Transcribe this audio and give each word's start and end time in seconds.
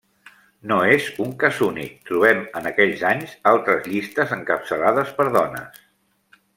No 0.69 0.77
és 0.93 1.09
un 1.25 1.33
cas 1.43 1.59
únic, 1.67 1.93
trobem 2.09 2.41
en 2.61 2.71
aquells 2.71 3.05
anys 3.13 3.37
altres 3.53 3.87
llistes 3.93 4.37
encapçalades 4.41 5.17
per 5.21 5.33
dones. 5.41 5.83